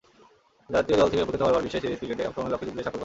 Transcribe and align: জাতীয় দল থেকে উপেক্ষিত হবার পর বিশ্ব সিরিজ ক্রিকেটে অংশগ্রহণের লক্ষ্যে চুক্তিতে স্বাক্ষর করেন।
জাতীয় 0.73 0.97
দল 0.99 1.07
থেকে 1.11 1.23
উপেক্ষিত 1.23 1.41
হবার 1.43 1.55
পর 1.57 1.63
বিশ্ব 1.65 1.77
সিরিজ 1.81 1.97
ক্রিকেটে 1.99 2.23
অংশগ্রহণের 2.27 2.51
লক্ষ্যে 2.53 2.67
চুক্তিতে 2.67 2.83
স্বাক্ষর 2.85 2.97
করেন। 2.97 2.99